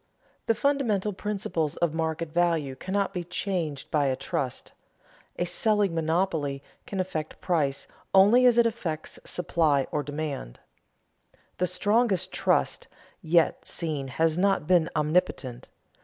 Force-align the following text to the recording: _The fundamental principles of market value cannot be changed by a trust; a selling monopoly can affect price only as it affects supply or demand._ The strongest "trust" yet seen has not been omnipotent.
_The 0.47 0.55
fundamental 0.57 1.13
principles 1.13 1.75
of 1.75 1.93
market 1.93 2.31
value 2.33 2.75
cannot 2.75 3.13
be 3.13 3.23
changed 3.23 3.91
by 3.91 4.07
a 4.07 4.15
trust; 4.15 4.71
a 5.37 5.45
selling 5.45 5.93
monopoly 5.93 6.63
can 6.87 6.99
affect 6.99 7.39
price 7.39 7.85
only 8.11 8.47
as 8.47 8.57
it 8.57 8.65
affects 8.65 9.19
supply 9.25 9.85
or 9.91 10.01
demand._ 10.01 10.55
The 11.59 11.67
strongest 11.67 12.31
"trust" 12.31 12.87
yet 13.21 13.67
seen 13.67 14.07
has 14.07 14.39
not 14.39 14.65
been 14.65 14.89
omnipotent. 14.95 15.69